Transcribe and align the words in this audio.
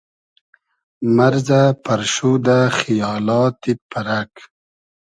مئرزۂ 1.15 1.61
پئرشودۂ 1.83 2.59
خیالا 2.79 3.41
تید 3.61 3.79
پئرئگ 3.91 4.33